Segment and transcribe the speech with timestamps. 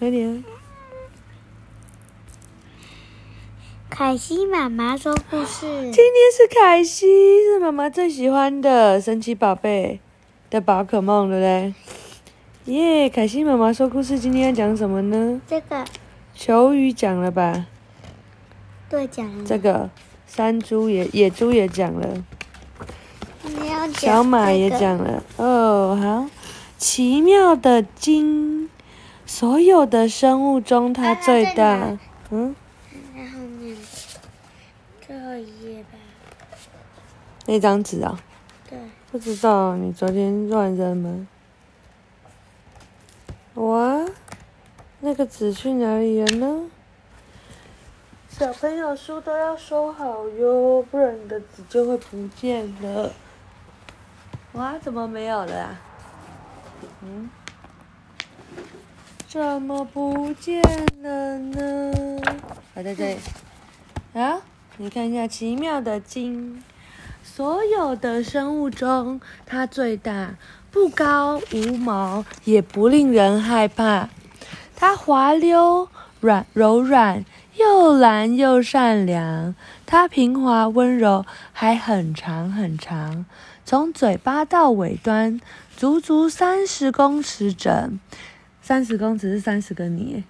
[0.00, 0.42] 快点。
[3.90, 5.66] 凯西妈妈说故事。
[5.66, 5.94] 今天
[6.34, 7.06] 是凯西，
[7.42, 10.00] 是妈妈最喜欢的神奇宝贝
[10.48, 11.42] 的宝可梦，对不
[12.64, 12.74] 对？
[12.74, 15.38] 耶，凯西妈妈说故事，今天要讲什么呢？
[15.46, 15.84] 这个
[16.34, 17.66] 球鱼讲了吧？
[18.88, 19.44] 对讲了。
[19.44, 19.90] 这个
[20.26, 22.24] 山猪也野猪也讲了，
[23.44, 25.22] 你要讲小马也讲了。
[25.36, 26.26] 哦，好，
[26.78, 28.70] 奇妙的鲸，
[29.30, 31.96] 所有的生物中它最大。
[32.30, 32.54] 嗯，
[33.14, 33.76] 在后面
[35.06, 35.90] 最后一页吧。
[37.46, 38.20] 那张纸啊，
[38.68, 38.76] 对，
[39.12, 41.28] 不知道你昨天乱扔吗？
[43.54, 44.04] 哇，
[44.98, 46.68] 那个纸去哪里了呢？
[48.28, 53.12] 小朋友书都要收好哟，不然你的纸就会不见了。
[54.54, 55.80] 哇，怎么没有了啊？
[57.02, 57.30] 嗯，
[59.32, 60.60] 怎么不见
[61.02, 62.20] 了呢？
[62.74, 63.20] 还在这里。
[64.12, 64.40] 啊，
[64.76, 66.60] 你看一下奇妙的鲸。
[67.22, 70.34] 所有的生物中，它最大，
[70.72, 74.08] 不高无毛，也不令人害怕。
[74.74, 79.54] 它滑溜、软柔软，又蓝又善良。
[79.86, 83.24] 它平滑温柔，还很长很长，
[83.64, 85.40] 从嘴巴到尾端，
[85.76, 88.00] 足足三十公尺整。
[88.70, 90.22] 三十公尺是三十个你。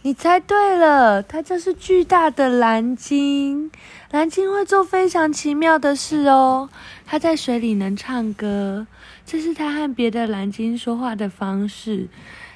[0.00, 3.70] 你猜对了，它就是巨大的蓝鲸。
[4.10, 6.70] 蓝鲸会做非常奇妙的事哦。
[7.04, 8.86] 它在水里能唱歌，
[9.26, 12.08] 这是它和别的蓝鲸说话的方式，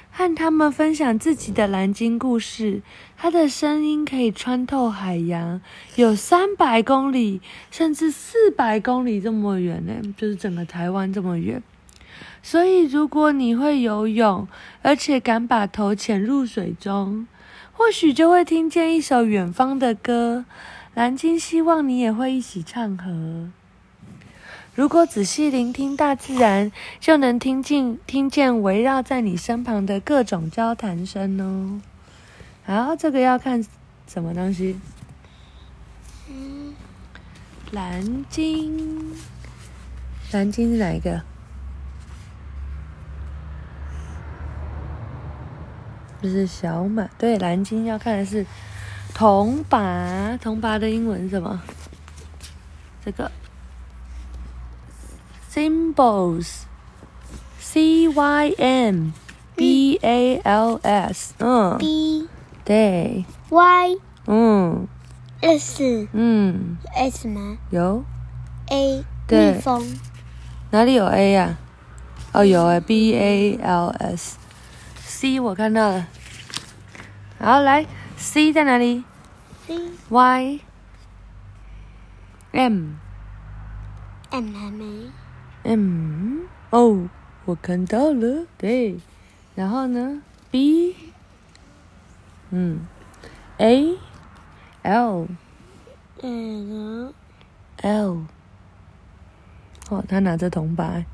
[0.09, 2.81] 和它们分享自己的蓝鲸故事。
[3.15, 5.61] 它的声音可以穿透海洋，
[5.93, 7.39] 有三百公里
[7.69, 11.61] 甚至四百公里这么远呢，就是整个台湾这么远。
[12.45, 14.47] 所以，如果你会游泳，
[14.81, 17.25] 而且敢把头潜入水中，
[17.71, 20.43] 或许就会听见一首远方的歌。
[20.93, 23.49] 蓝鲸希望你也会一起唱和。
[24.75, 31.81] 如果仔细聆听大自然，就能听进听见围绕在你身旁的各种交谈声哦。
[32.65, 33.65] 好，这个要看
[34.05, 34.79] 什么东西？
[36.29, 36.75] 嗯，
[37.71, 39.13] 蓝鲸，
[40.31, 41.21] 蓝鲸是哪一个？
[46.23, 48.45] 这是小马，对，蓝鲸要看的是
[49.13, 51.61] 铜拔，铜拔的英文是什么？
[53.03, 53.29] 这个
[55.51, 59.11] symbols，c y m
[59.57, 62.29] b a l s，嗯，B
[62.63, 64.87] 对，Y 嗯
[65.41, 67.57] S 嗯，S 吗？
[67.69, 68.05] 有
[68.69, 69.51] ？A 对。
[69.51, 69.99] 蜜蜂。
[70.71, 71.57] 哪里有 A 呀、
[72.31, 73.87] 哦，有哎，B A L
[75.13, 76.07] S，C 我看到了。
[77.39, 77.85] 好，来
[78.17, 79.03] ，C 在哪里
[79.67, 80.59] ？C？Y
[82.51, 82.93] M
[84.31, 85.11] M 还没。
[85.61, 86.39] M
[86.71, 87.07] 哦，
[87.45, 88.99] 我看到了，对。
[89.53, 90.95] 然后呢？B。
[92.49, 92.87] 嗯
[93.59, 93.99] ，A。
[94.81, 95.27] L
[96.21, 97.13] 嗯
[97.81, 98.25] L
[99.89, 101.05] 哦，他拿着铜牌。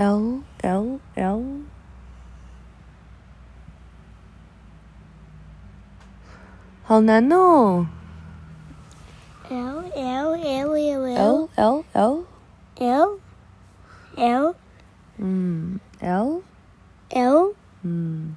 [0.00, 1.44] L L L，
[6.82, 7.86] 好难哦。
[9.50, 11.84] L L L L L
[12.78, 13.18] L
[14.16, 14.54] L
[15.18, 18.36] 嗯，L，L 嗯，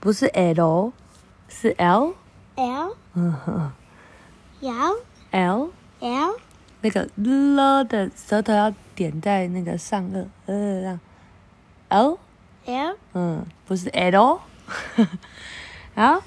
[0.00, 0.92] 不是 L，
[1.48, 3.72] 是 L，L 嗯哼
[4.60, 5.70] L，L，L
[6.82, 11.00] 那个了的舌头要点在那个上颚，呃，让
[11.88, 12.18] L。
[12.66, 14.38] L 嗯，不是 L，
[15.96, 16.22] 好，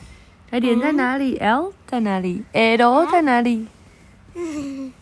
[0.49, 3.05] 它点在哪里、l 在哪里？L？
[3.09, 3.67] 在哪里？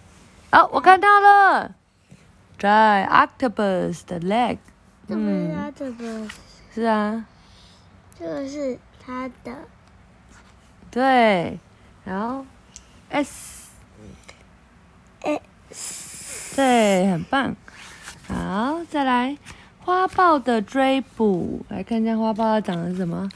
[0.51, 1.73] 哦，我看到了，
[2.59, 4.57] 在 octopus 的 leg。
[5.07, 6.27] 这不是嗯，它这个，
[6.73, 7.25] 是啊，
[8.19, 9.55] 这个是它的。
[10.91, 11.57] 对，
[12.03, 12.45] 然后
[13.09, 13.60] S，S
[16.55, 17.55] 对，很棒。
[18.27, 19.37] 好，再来
[19.79, 23.29] 花豹的追捕，来看一下花豹长得什么？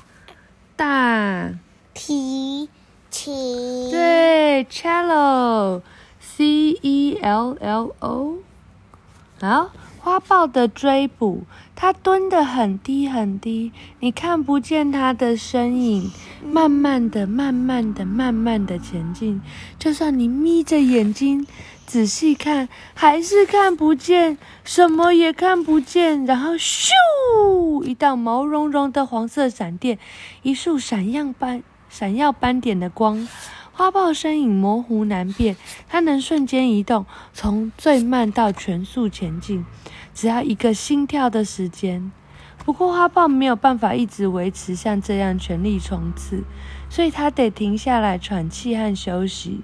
[0.76, 1.50] 大。
[1.98, 2.68] 提
[3.10, 6.44] 琴对，cello，c
[6.82, 8.40] e l l o。
[9.40, 11.44] 好，花豹的追捕，
[11.74, 13.72] 它蹲得很低很低，
[14.02, 16.12] 你看不见它的身影，
[16.44, 19.42] 慢慢的、慢慢的、慢慢的前进。
[19.80, 21.48] 就算你眯着眼睛，
[21.86, 26.26] 仔细看，还是看不见，什么也看不见。
[26.26, 26.92] 然后咻，
[27.84, 30.00] 一道毛茸茸的黄色闪电，
[30.42, 33.28] 一束闪耀斑闪耀斑点的光。
[33.72, 35.56] 花豹身影模糊难辨，
[35.88, 39.66] 它能瞬间移动，从最慢到全速前进，
[40.14, 42.12] 只要一个心跳的时间。
[42.66, 46.44] 不过花豹没有办法一直维持像这样全力冲刺，
[46.90, 49.62] 所以它得停下来喘气和休息。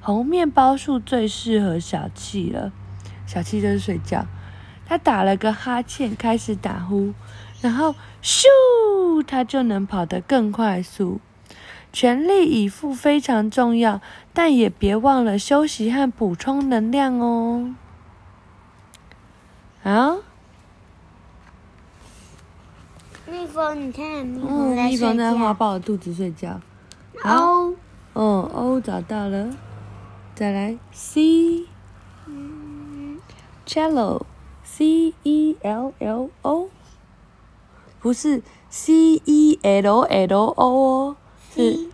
[0.00, 2.72] 红面包树最适合小气了，
[3.26, 4.26] 小气就是睡觉。
[4.86, 7.12] 他打了个哈欠，开始打呼，
[7.60, 8.44] 然后咻，
[9.26, 11.20] 他就能跑得更快速。
[11.92, 14.00] 全力以赴非常重要，
[14.32, 17.74] 但也别忘了休息和补充能量哦。
[19.82, 20.16] 啊，
[23.26, 25.34] 蜜蜂，你看，蜜嗯，蜂在蜜蜂在。
[25.34, 26.60] 花豹的肚子睡觉。
[27.22, 27.42] 好，
[28.12, 29.48] 哦，哦找到了，
[30.38, 31.66] 再来 C。
[33.66, 36.70] cello，C E L L O，
[37.98, 41.16] 不是 C E L L O 哦，
[41.52, 41.88] 是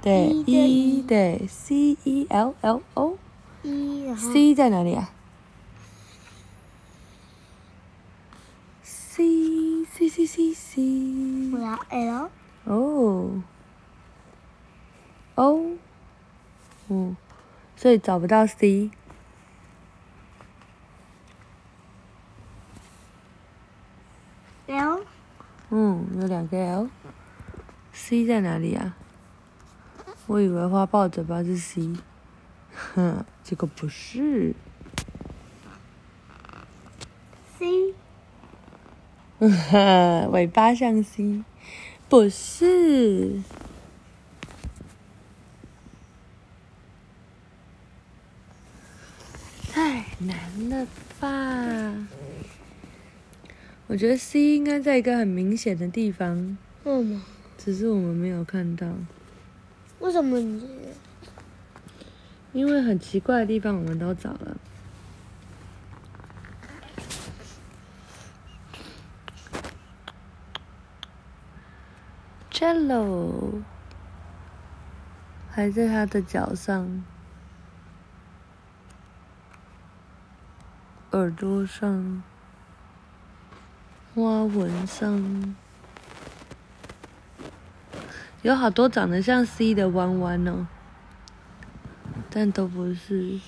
[0.00, 5.12] 对 E 的 E E 对 C E L L O，C 在哪里啊
[8.82, 11.50] ？C C C C C。
[11.52, 12.30] 我要 L，
[12.64, 13.42] 哦
[15.34, 15.76] ，O，
[16.88, 17.14] 嗯，
[17.80, 18.90] 所以找不到 C。
[24.66, 25.02] L，
[25.70, 26.90] 嗯，有两个 L。
[27.94, 28.94] C 在哪里啊？
[30.26, 31.96] 我以为花豹嘴巴是 C，
[32.94, 34.54] 哼，结果 不是。
[37.58, 37.94] C，
[40.30, 41.42] 尾巴像 C，
[42.10, 43.40] 不是。
[49.72, 50.86] 太难了
[51.18, 52.06] 吧？
[53.88, 57.22] 我觉得 C 应该在一个很明显的地方，为什么？
[57.58, 58.86] 只是我们没有看到。
[59.98, 60.66] 为什么你？
[62.52, 64.56] 因为很奇怪的地方我们都找了。
[72.52, 73.62] cello
[75.50, 77.02] 还在他的脚上、
[81.12, 82.22] 耳朵上、
[84.14, 85.56] 花纹上，
[88.42, 90.68] 有好多长得像 C 的弯弯哦。
[92.30, 93.40] 但都不是。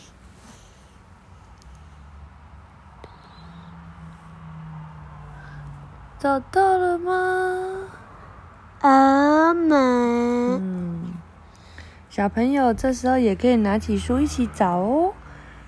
[6.19, 7.89] 找到了吗？
[8.81, 9.71] 阿门，
[10.61, 11.15] 嗯，
[12.11, 15.15] 小朋友这时候也可以拿起书一起找哦。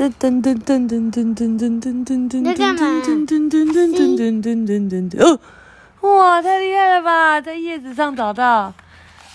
[0.00, 5.38] 噔噔噔噔噔噔噔噔噔噔噔在干嘛噔噔噔噔噔噔噔噔噔噔
[6.00, 8.72] 哦，哇，太厉害了吧，在叶子上找到，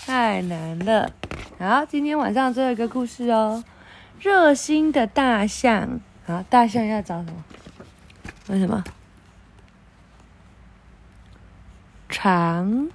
[0.04, 1.12] 太难了。
[1.60, 3.62] 好，今天晚上最后一个故事哦，
[4.18, 6.00] 热心的大象。
[6.26, 7.44] 好，大象要找什么？
[8.48, 8.82] 为什么？
[12.08, 12.88] 长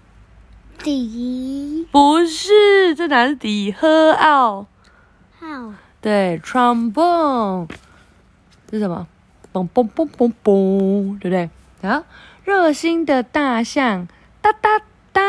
[0.84, 3.72] 底不是，这哪是底？
[3.72, 4.68] 喝奥。
[5.40, 7.70] 号对，trombone
[8.72, 9.08] 是什么？
[9.54, 11.50] 嘣嘣嘣嘣嘣，对不对？
[11.88, 12.04] 啊，
[12.44, 14.08] 热心的大象，
[14.42, 14.80] 哒哒
[15.12, 15.22] 哒，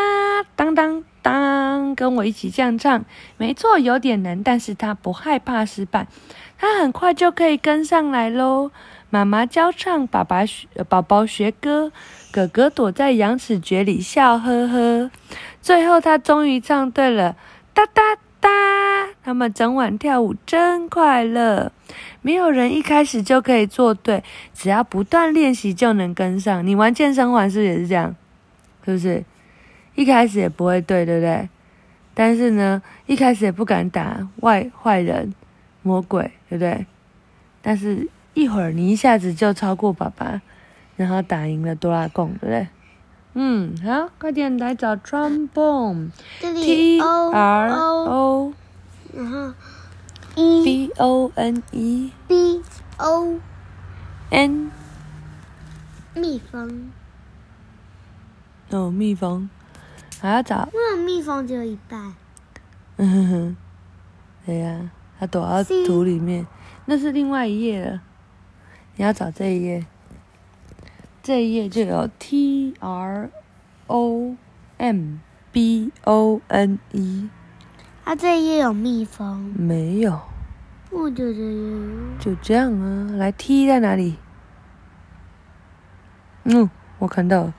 [0.56, 3.04] 当当当，跟我一起这样唱。
[3.36, 6.06] 没错，有点难，但是他不害怕失败，
[6.56, 8.70] 他很快就可以跟上来喽。
[9.10, 11.92] 妈妈教唱，爸爸学，宝宝学歌，
[12.30, 15.10] 哥哥躲在羊齿蕨里笑呵呵。
[15.60, 17.36] 最后，他终于唱对了，
[17.74, 18.02] 哒哒！
[19.24, 21.70] 他们整晚跳舞真快乐。
[22.20, 24.22] 没有人一开始就可以做对，
[24.54, 26.66] 只要不断练习就能跟上。
[26.66, 28.14] 你玩健身环是是也是这样？
[28.84, 29.24] 是不是？
[29.94, 31.48] 一开始也不会对，对不对？
[32.14, 35.34] 但是呢，一开始也不敢打坏坏人、
[35.82, 36.86] 魔鬼，对不对？
[37.60, 40.40] 但是一会儿你一下子就超过爸爸，
[40.96, 42.66] 然后打赢了多拉贡，对不对？
[43.34, 46.10] 嗯，好，快点来找 trombone。
[46.40, 48.52] 这里 T O R O，O
[49.12, 49.52] 然后
[50.34, 52.62] E B O N E B
[52.96, 53.38] O
[54.30, 54.70] N
[56.14, 56.90] 蜜蜂。
[58.70, 59.50] 哦，蜜蜂，
[60.18, 62.14] 还要找，为什么蜜蜂只有一半？
[62.96, 63.56] 嗯哼哼，
[64.46, 66.46] 对呀、它躲到土里面，
[66.86, 68.00] 那是另外一页了。
[68.96, 69.86] 你要找这一页，
[71.22, 73.28] 这一页就有 T R
[73.88, 74.36] O
[74.78, 75.16] M
[75.52, 77.28] B O N E，
[78.04, 80.20] 它这一页有蜜蜂，没有，
[80.90, 82.18] 我觉得有。
[82.18, 83.10] 就这样啊。
[83.16, 84.16] 来，T 在哪里？
[86.44, 86.68] 嗯，
[86.98, 87.54] 我看到了，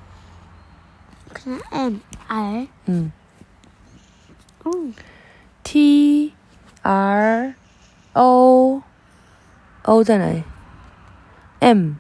[1.34, 1.96] 可能 M
[2.28, 3.12] R 嗯。
[4.64, 4.72] 哦
[5.64, 6.34] ，，T
[6.82, 7.56] R
[8.14, 8.84] O
[9.84, 10.44] O 在哪里
[11.60, 11.94] ？M。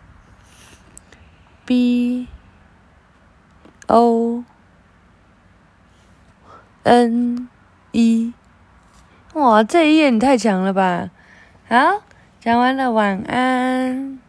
[1.65, 2.27] B
[3.87, 4.43] O
[6.83, 7.47] N
[7.93, 8.33] 一
[9.35, 11.09] 哇，这一页你太强了吧！
[11.69, 12.01] 好，
[12.39, 14.19] 讲完了，晚安。